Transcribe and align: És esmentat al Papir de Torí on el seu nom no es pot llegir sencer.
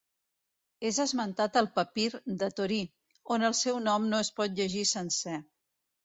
És 0.89 0.99
esmentat 1.01 1.57
al 1.59 1.67
Papir 1.75 2.05
de 2.43 2.49
Torí 2.59 2.79
on 3.35 3.45
el 3.51 3.55
seu 3.59 3.77
nom 3.89 4.07
no 4.13 4.23
es 4.25 4.31
pot 4.39 4.57
llegir 4.61 4.87
sencer. 4.93 5.35